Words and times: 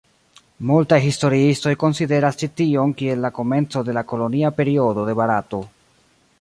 Multaj 0.69 0.97
historiistoj 1.07 1.73
konsideras 1.83 2.41
ĉi 2.41 2.49
tion 2.61 2.95
kiel 3.03 3.23
la 3.27 3.33
komenco 3.37 3.87
de 3.91 3.95
la 4.01 4.07
kolonia 4.13 4.55
periodo 4.63 5.09
de 5.11 5.19
Barato. 5.23 5.65